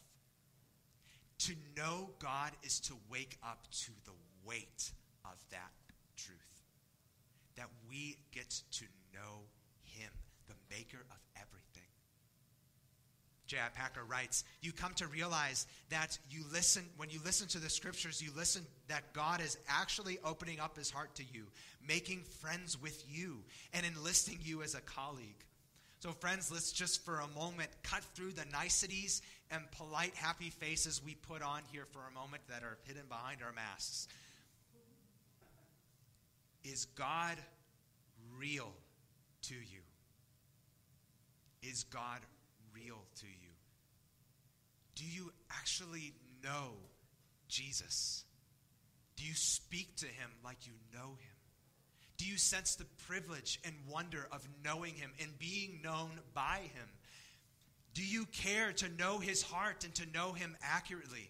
[1.39, 4.13] To know God is to wake up to the
[4.45, 4.91] weight
[5.25, 5.71] of that
[6.15, 6.52] truth.
[7.55, 9.41] That we get to know
[9.83, 10.09] Him,
[10.47, 11.63] the maker of everything.
[13.47, 13.69] J.I.
[13.75, 18.21] Packer writes, You come to realize that you listen, when you listen to the scriptures,
[18.21, 21.45] you listen that God is actually opening up his heart to you,
[21.87, 25.45] making friends with you, and enlisting you as a colleague.
[25.99, 31.01] So, friends, let's just for a moment cut through the niceties and polite, happy faces
[31.03, 34.07] we put on here for a moment that are hidden behind our masks.
[36.63, 37.37] Is God
[38.37, 38.71] real
[39.43, 39.81] to you?
[41.61, 42.19] Is God
[42.73, 43.51] real to you?
[44.95, 46.73] Do you actually know
[47.47, 48.23] Jesus?
[49.15, 51.33] Do you speak to him like you know him?
[52.23, 56.87] Do you sense the privilege and wonder of knowing Him and being known by Him?
[57.93, 61.29] Do you care to know His heart and to know Him accurately?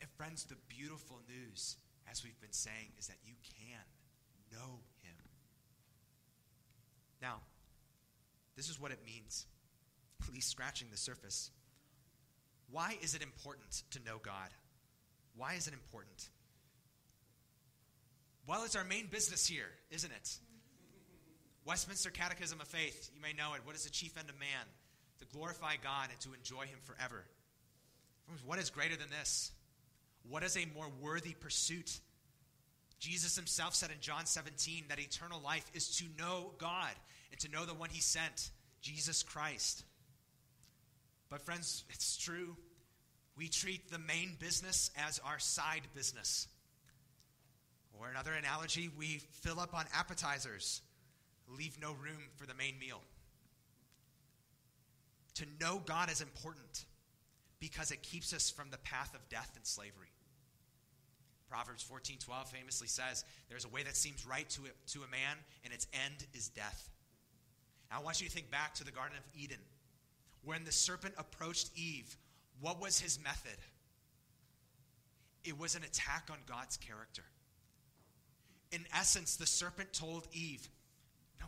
[0.00, 1.76] And, friends, the beautiful news,
[2.10, 3.84] as we've been saying, is that you can
[4.54, 5.16] know Him.
[7.20, 7.40] Now,
[8.56, 9.46] this is what it means,
[10.22, 11.50] at least scratching the surface.
[12.70, 14.48] Why is it important to know God?
[15.36, 16.28] Why is it important?
[18.46, 20.38] Well, it's our main business here, isn't it?
[21.66, 23.62] Westminster Catechism of Faith, you may know it.
[23.64, 24.66] What is the chief end of man?
[25.20, 27.24] To glorify God and to enjoy Him forever.
[28.44, 29.50] What is greater than this?
[30.28, 32.00] What is a more worthy pursuit?
[33.04, 36.92] Jesus himself said in John 17 that eternal life is to know God
[37.30, 39.84] and to know the one He sent, Jesus Christ.
[41.28, 42.56] But, friends, it's true.
[43.36, 46.48] We treat the main business as our side business.
[48.00, 50.80] Or another analogy, we fill up on appetizers,
[51.46, 53.02] leave no room for the main meal.
[55.34, 56.86] To know God is important
[57.60, 60.13] because it keeps us from the path of death and slavery.
[61.54, 65.38] Proverbs 14:12 famously says, "There's a way that seems right to a, to a man,
[65.62, 66.88] and its end is death."
[67.90, 69.60] Now, I want you to think back to the Garden of Eden.
[70.42, 72.16] When the serpent approached Eve,
[72.60, 73.58] what was his method?
[75.44, 77.24] It was an attack on God's character
[78.74, 80.68] in essence, the serpent told Eve,
[81.40, 81.46] No,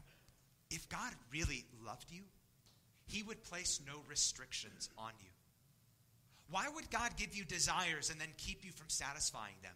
[0.70, 2.22] if God really loved you,
[3.06, 5.30] he would place no restrictions on you.
[6.48, 9.72] Why would God give you desires and then keep you from satisfying them?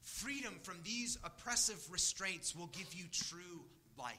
[0.00, 3.60] Freedom from these oppressive restraints will give you true
[3.98, 4.16] life.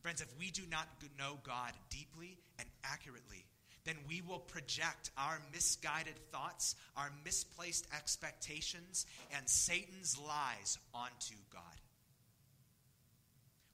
[0.00, 0.86] Friends, if we do not
[1.18, 3.44] know God deeply and accurately,
[3.84, 11.62] then we will project our misguided thoughts, our misplaced expectations, and Satan's lies onto God.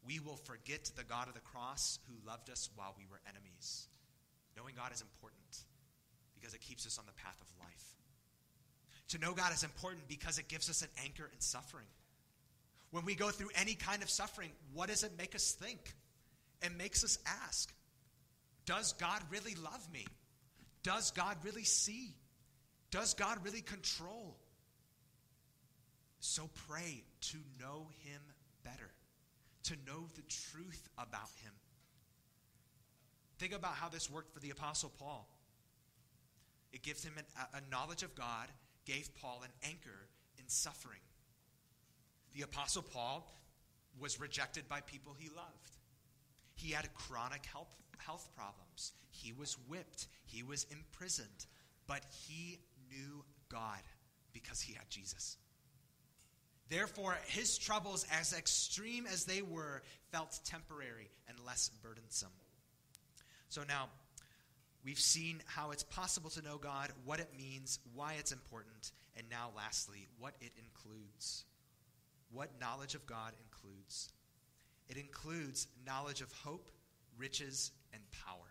[0.07, 3.89] We will forget the God of the cross who loved us while we were enemies.
[4.57, 5.65] Knowing God is important
[6.35, 7.95] because it keeps us on the path of life.
[9.09, 11.87] To know God is important because it gives us an anchor in suffering.
[12.91, 15.95] When we go through any kind of suffering, what does it make us think?
[16.63, 17.73] It makes us ask
[18.67, 20.07] does God really love me?
[20.83, 22.15] Does God really see?
[22.91, 24.37] Does God really control?
[26.21, 28.21] So pray to know Him
[28.65, 28.91] better,
[29.65, 31.53] to know the truth about Him.
[33.39, 35.29] Think about how this worked for the Apostle Paul.
[36.73, 38.49] It gives him an, a knowledge of God,
[38.85, 41.01] gave Paul an anchor in suffering.
[42.35, 43.27] The Apostle Paul
[44.01, 45.71] was rejected by people he loved.
[46.55, 48.93] He had chronic health, health problems.
[49.11, 50.09] He was whipped.
[50.27, 51.47] He was imprisoned.
[51.87, 52.59] But he
[52.91, 53.81] knew God
[54.33, 55.37] because he had Jesus.
[56.69, 62.33] Therefore, his troubles, as extreme as they were, felt temporary and less burdensome.
[63.49, 63.89] So now,
[64.85, 69.27] we've seen how it's possible to know God, what it means, why it's important, and
[69.31, 71.45] now, lastly, what it includes.
[72.31, 74.13] What knowledge of God includes.
[74.89, 76.69] It includes knowledge of hope,
[77.17, 78.51] riches, and power.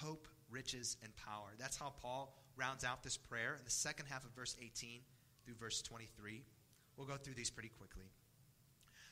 [0.00, 1.52] Hope, riches, and power.
[1.58, 5.00] That's how Paul rounds out this prayer in the second half of verse 18
[5.44, 6.42] through verse 23.
[6.96, 8.06] We'll go through these pretty quickly.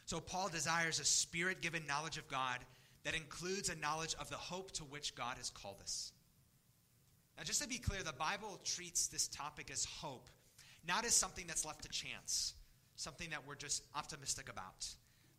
[0.04, 2.58] So, Paul desires a spirit given knowledge of God
[3.04, 6.12] that includes a knowledge of the hope to which God has called us.
[7.36, 10.28] Now, just to be clear, the Bible treats this topic as hope,
[10.86, 12.54] not as something that's left to chance,
[12.96, 14.86] something that we're just optimistic about.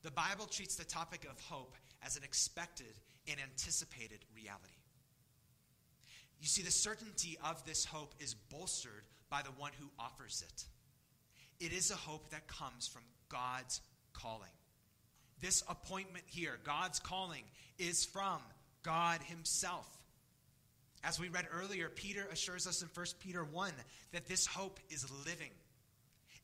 [0.02, 1.76] The Bible treats the topic of hope
[2.06, 4.74] as an expected and anticipated reality.
[6.42, 10.66] You see, the certainty of this hope is bolstered by the one who offers it.
[11.66, 13.80] It is a hope that comes from God's
[14.12, 14.52] calling.
[15.40, 17.44] This appointment here, God's calling,
[17.78, 18.40] is from
[18.84, 19.88] God Himself.
[21.04, 23.72] As we read earlier, Peter assures us in 1 Peter 1
[24.14, 25.52] that this hope is living.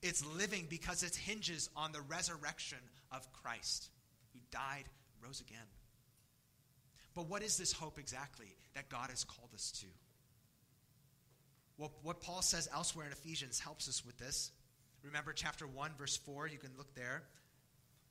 [0.01, 2.79] It's living because it hinges on the resurrection
[3.11, 3.89] of Christ,
[4.33, 4.83] who died,
[5.23, 5.67] rose again.
[7.15, 9.87] But what is this hope exactly that God has called us to?
[11.77, 14.51] Well, what Paul says elsewhere in Ephesians helps us with this.
[15.03, 17.23] Remember chapter 1, verse 4, you can look there.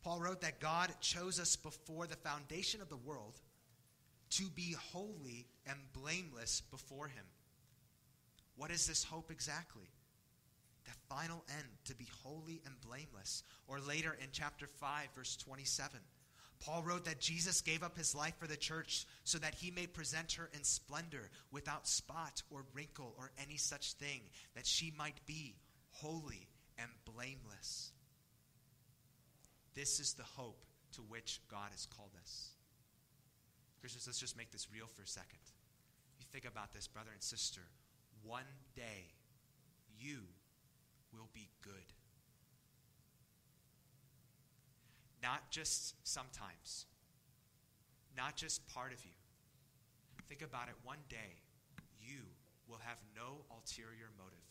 [0.02, 3.40] Paul wrote that God chose us before the foundation of the world
[4.30, 7.24] to be holy and blameless before Him.
[8.56, 9.90] What is this hope exactly?
[10.84, 13.44] The final end, to be holy and blameless.
[13.66, 16.00] Or later in chapter 5, verse 27,
[16.60, 19.86] Paul wrote that Jesus gave up his life for the church so that he may
[19.86, 24.22] present her in splendor, without spot or wrinkle or any such thing,
[24.54, 25.54] that she might be
[25.90, 26.48] holy
[26.78, 27.92] and blameless.
[29.74, 30.64] This is the hope
[30.94, 32.50] to which God has called us.
[33.80, 35.38] Christians, let's just make this real for a second.
[36.18, 37.62] You think about this, brother and sister.
[38.22, 39.14] One day,
[39.98, 40.18] you
[41.12, 41.94] will be good.
[45.22, 46.86] Not just sometimes,
[48.16, 49.12] not just part of you.
[50.28, 50.74] Think about it.
[50.84, 51.42] One day,
[51.98, 52.22] you
[52.68, 54.44] will have no ulterior motive.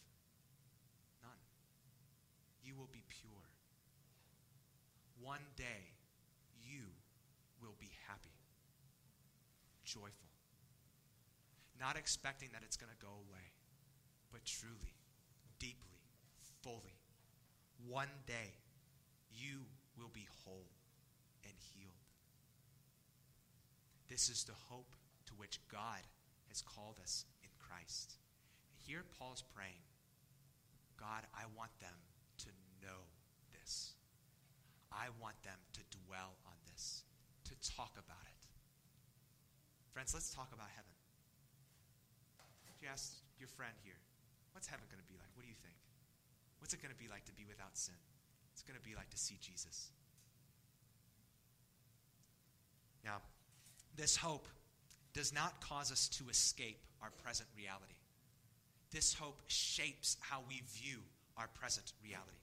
[1.21, 1.39] None.
[2.63, 3.47] You will be pure.
[5.21, 5.93] One day,
[6.61, 6.83] you
[7.61, 8.35] will be happy,
[9.97, 10.29] joyful,
[11.79, 13.49] not expecting that it's going to go away,
[14.31, 14.93] but truly,
[15.59, 15.97] deeply,
[16.61, 17.01] fully.
[17.87, 18.53] One day,
[19.33, 19.65] you
[19.97, 20.69] will be whole
[21.43, 22.05] and healed.
[24.09, 24.95] This is the hope
[25.25, 26.05] to which God
[26.47, 28.13] has called us in Christ.
[28.85, 29.81] Here, Paul's praying
[30.97, 31.93] God, I want them
[32.39, 32.49] to
[32.81, 33.05] know
[33.53, 33.93] this.
[34.91, 37.03] I want them to dwell on this,
[37.45, 38.36] to talk about it.
[39.97, 40.93] Friends, let's talk about heaven.
[42.69, 43.97] If you ask your friend here,
[44.51, 45.25] what's heaven going to be like?
[45.33, 45.73] What do you think?
[46.59, 47.95] What's it going to be like to be without sin?
[48.53, 49.89] It's going to be like to see Jesus.
[53.03, 53.25] Now,
[53.95, 54.47] this hope
[55.15, 57.97] does not cause us to escape our present reality.
[58.91, 60.99] This hope shapes how we view
[61.37, 62.37] our present reality.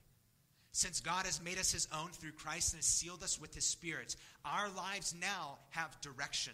[0.73, 3.63] Since God has made us his own through Christ and has sealed us with his
[3.63, 6.51] Spirit, our lives now have direction.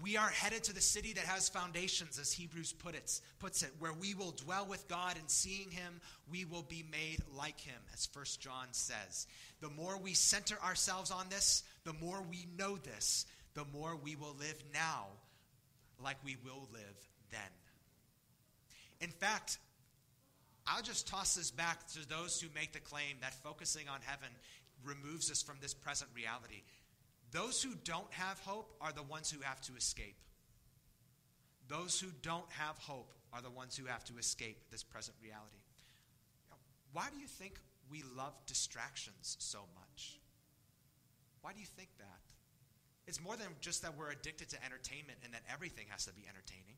[0.00, 3.70] We are headed to the city that has foundations, as Hebrews put it, puts it,
[3.78, 7.80] where we will dwell with God and seeing him, we will be made like him,
[7.92, 9.26] as First John says.
[9.60, 14.16] The more we center ourselves on this, the more we know this, the more we
[14.16, 15.06] will live now
[16.02, 17.40] like we will live then.
[19.00, 19.58] In fact,
[20.66, 24.28] I'll just toss this back to those who make the claim that focusing on heaven
[24.84, 26.62] removes us from this present reality.
[27.32, 30.16] Those who don't have hope are the ones who have to escape.
[31.66, 35.56] Those who don't have hope are the ones who have to escape this present reality.
[36.92, 37.58] Why do you think
[37.90, 40.20] we love distractions so much?
[41.40, 42.20] Why do you think that?
[43.06, 46.22] It's more than just that we're addicted to entertainment and that everything has to be
[46.28, 46.76] entertaining.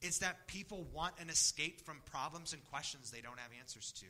[0.00, 4.06] It's that people want an escape from problems and questions they don't have answers to.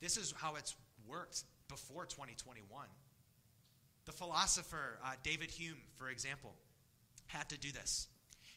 [0.00, 0.74] This is how it's
[1.06, 2.86] worked before 2021.
[4.06, 6.54] The philosopher uh, David Hume, for example,
[7.26, 8.08] had to do this.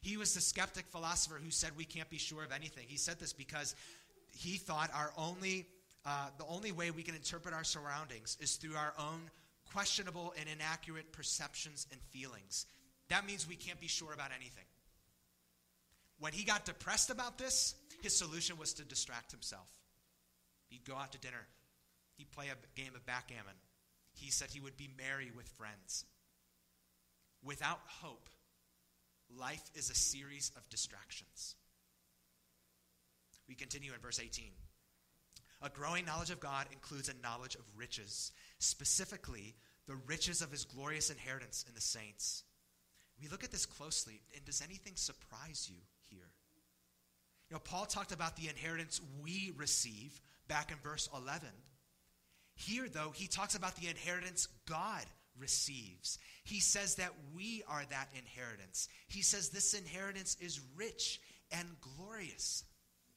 [0.02, 2.86] He was the skeptic philosopher who said we can't be sure of anything.
[2.88, 3.76] He said this because
[4.32, 5.66] he thought our only,
[6.06, 9.30] uh, the only way we can interpret our surroundings is through our own
[9.72, 12.66] questionable and inaccurate perceptions and feelings.
[13.10, 14.66] That means we can't be sure about anything.
[16.20, 19.70] When he got depressed about this, his solution was to distract himself.
[20.70, 21.48] He'd go out to dinner,
[22.18, 23.54] he'd play a game of backgammon.
[24.20, 26.06] He said he would be merry with friends.
[27.44, 28.30] Without hope,
[29.30, 31.56] life is a series of distractions.
[33.48, 34.46] We continue in verse 18.
[35.62, 39.56] A growing knowledge of God includes a knowledge of riches, specifically
[39.88, 42.44] the riches of his glorious inheritance in the saints.
[43.22, 46.30] We look at this closely, and does anything surprise you here?
[47.50, 51.48] You know, Paul talked about the inheritance we receive back in verse 11.
[52.58, 55.06] Here, though, he talks about the inheritance God
[55.40, 56.18] receives.
[56.44, 58.90] He says that we are that inheritance.
[59.08, 62.64] He says this inheritance is rich and glorious.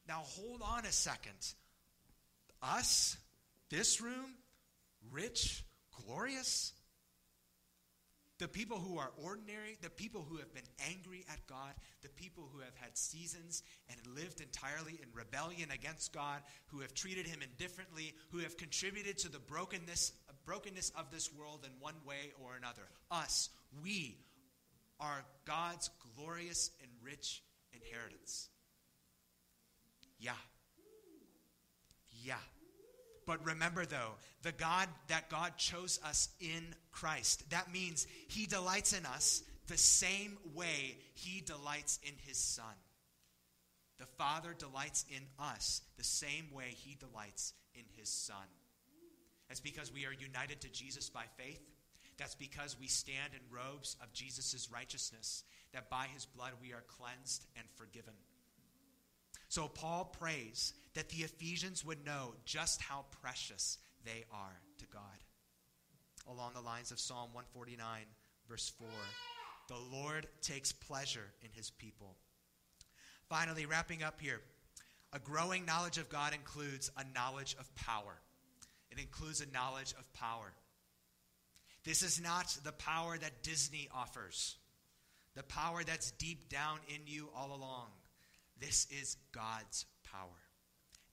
[0.06, 1.54] Now, hold on a second.
[2.62, 3.16] Us,
[3.70, 4.34] this room,
[5.10, 5.64] rich,
[6.04, 6.72] glorious?
[8.40, 12.48] The people who are ordinary, the people who have been angry at God, the people
[12.50, 17.40] who have had seasons and lived entirely in rebellion against God, who have treated Him
[17.42, 20.12] indifferently, who have contributed to the brokenness,
[20.46, 22.88] brokenness of this world in one way or another.
[23.10, 23.50] Us,
[23.84, 24.16] we
[24.98, 27.42] are God's glorious and rich
[27.74, 28.48] inheritance.
[30.18, 30.32] Yeah.
[32.24, 32.36] Yeah.
[33.30, 37.48] But remember, though, the God that God chose us in Christ.
[37.50, 42.74] That means He delights in us the same way He delights in His Son.
[44.00, 48.34] The Father delights in us the same way He delights in His Son.
[49.46, 51.62] That's because we are united to Jesus by faith.
[52.18, 56.82] That's because we stand in robes of Jesus' righteousness, that by His blood we are
[56.88, 58.14] cleansed and forgiven.
[59.48, 65.02] So Paul prays that the Ephesians would know just how precious they are to God.
[66.28, 68.02] Along the lines of Psalm 149,
[68.48, 68.88] verse 4
[69.68, 72.16] The Lord takes pleasure in his people.
[73.28, 74.40] Finally, wrapping up here,
[75.12, 78.20] a growing knowledge of God includes a knowledge of power.
[78.90, 80.52] It includes a knowledge of power.
[81.84, 84.56] This is not the power that Disney offers,
[85.34, 87.86] the power that's deep down in you all along.
[88.60, 90.49] This is God's power.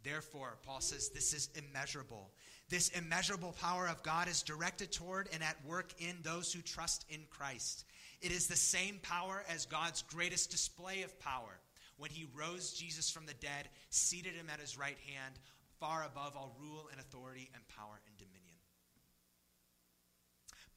[0.04, 2.32] Therefore, Paul says this is immeasurable.
[2.70, 7.06] This immeasurable power of God is directed toward and at work in those who trust
[7.10, 7.86] in Christ.
[8.22, 11.60] It is the same power as God's greatest display of power
[11.98, 15.36] when he rose Jesus from the dead, seated him at his right hand,
[15.80, 18.44] far above all rule and authority and power and dominion.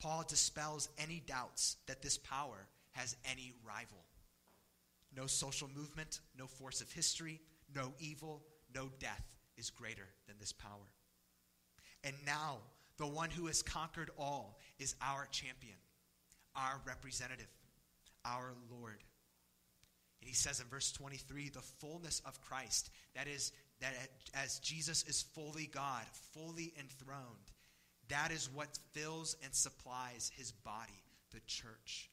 [0.00, 3.98] Paul dispels any doubts that this power has any rival.
[5.14, 7.40] No social movement, no force of history,
[7.74, 8.42] no evil,
[8.74, 9.24] no death
[9.56, 10.88] is greater than this power.
[12.04, 12.58] And now,
[12.96, 15.76] the one who has conquered all is our champion,
[16.54, 17.48] our representative,
[18.24, 19.02] our Lord.
[20.20, 23.94] And he says in verse 23 the fullness of Christ, that is, that
[24.34, 26.04] as Jesus is fully God,
[26.34, 27.52] fully enthroned,
[28.08, 31.02] that is what fills and supplies his body,
[31.32, 32.10] the church.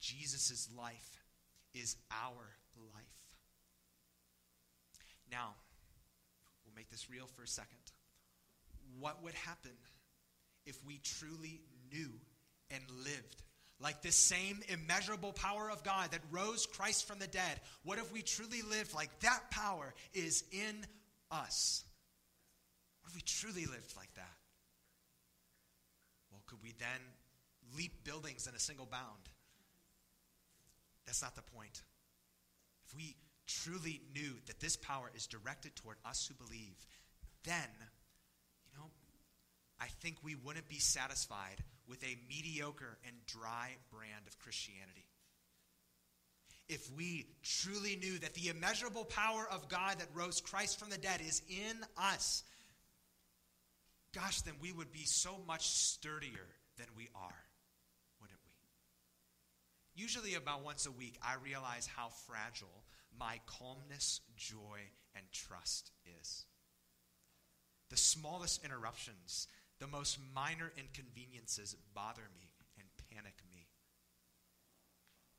[0.00, 1.22] Jesus' life
[1.74, 3.22] is our life.
[5.30, 5.54] Now,
[6.72, 7.78] we'll make this real for a second.
[8.98, 9.72] What would happen
[10.66, 11.60] if we truly
[11.92, 12.10] knew
[12.70, 13.42] and lived
[13.80, 17.60] like this same immeasurable power of God that rose Christ from the dead?
[17.84, 20.86] What if we truly lived like that power is in
[21.30, 21.84] us?
[23.02, 24.36] What if we truly lived like that?
[26.30, 29.28] Well, could we then leap buildings in a single bound?
[31.06, 31.82] That's not the point.
[32.86, 33.16] If we
[33.52, 36.86] truly knew that this power is directed toward us who believe,
[37.44, 37.68] then,
[38.64, 38.90] you know,
[39.80, 45.06] I think we wouldn't be satisfied with a mediocre and dry brand of Christianity.
[46.68, 50.98] If we truly knew that the immeasurable power of God that rose Christ from the
[50.98, 52.44] dead is in us,
[54.14, 56.46] gosh, then we would be so much sturdier
[56.78, 57.44] than we are.
[58.20, 60.00] Wouldn't we?
[60.02, 62.84] Usually, about once a week, I realize how fragile
[63.22, 64.80] my calmness, joy,
[65.14, 66.44] and trust is.
[67.90, 69.46] The smallest interruptions,
[69.78, 73.68] the most minor inconveniences bother me and panic me.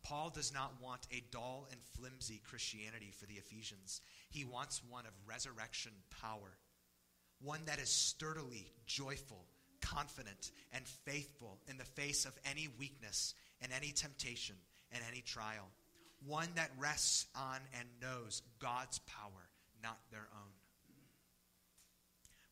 [0.01, 4.01] Paul does not want a dull and flimsy Christianity for the Ephesians.
[4.29, 6.57] He wants one of resurrection power,
[7.41, 9.45] one that is sturdily joyful,
[9.81, 14.55] confident, and faithful in the face of any weakness and any temptation
[14.91, 15.69] and any trial.
[16.25, 19.49] One that rests on and knows God's power,
[19.81, 20.53] not their own.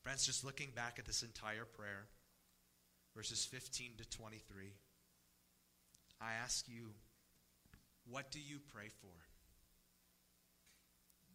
[0.03, 2.07] Friends, just looking back at this entire prayer,
[3.15, 4.73] verses 15 to 23,
[6.19, 6.89] I ask you,
[8.09, 9.13] what do you pray for?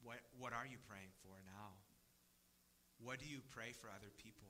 [0.02, 1.74] What, what are you praying for now?
[3.02, 4.48] What do you pray for other people?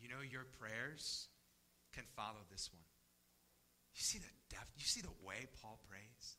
[0.00, 1.28] You know, your prayers
[1.94, 2.84] can follow this one.
[3.94, 6.36] You see the depth, you see the way Paul prays?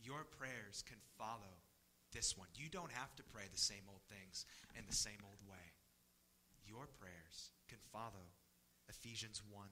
[0.00, 1.58] Your prayers can follow
[2.12, 2.48] this one.
[2.54, 4.46] You don't have to pray the same old things
[4.78, 5.72] in the same old way.
[6.66, 8.30] Your prayers can follow
[8.88, 9.66] Ephesians 1.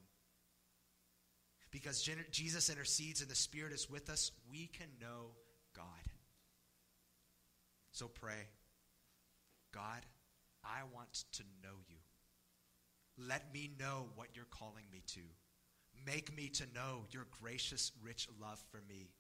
[1.70, 5.30] Because Jesus intercedes and the Spirit is with us, we can know
[5.76, 5.84] God.
[7.93, 8.49] So pray
[9.72, 10.05] God,
[10.64, 11.97] I want to know you.
[13.28, 15.20] Let me know what you're calling me to.
[16.07, 19.11] Make me to know your gracious, rich love for me.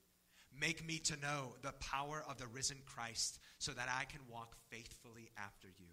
[0.58, 4.56] Make me to know the power of the risen Christ so that I can walk
[4.70, 5.86] faithfully after you.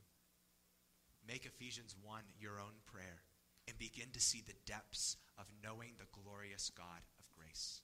[1.28, 3.22] Make Ephesians 1 your own prayer
[3.68, 7.82] and begin to see the depths of knowing the glorious God of grace.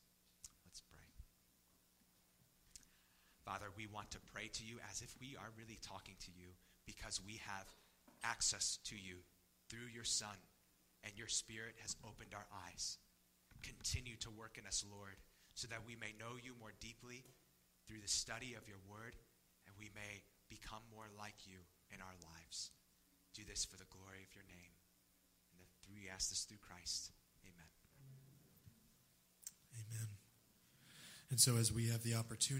[0.66, 1.04] Let's pray.
[3.46, 6.56] Father, we want to pray to you as if we are really talking to you
[6.86, 7.68] because we have
[8.24, 9.18] access to you
[9.70, 10.36] through your Son,
[11.04, 12.98] and your Spirit has opened our eyes.
[13.64, 15.16] Continue to work in us, Lord,
[15.56, 17.24] so that we may know you more deeply
[17.88, 19.16] through the study of your word,
[19.68, 22.72] and we may become more like you in our lives.
[23.32, 24.76] Do this for the glory of your name.
[25.88, 27.12] And we ask this through Christ.
[27.48, 27.72] Amen.
[29.80, 30.10] Amen.
[31.32, 32.44] And so, as we have the opportunity,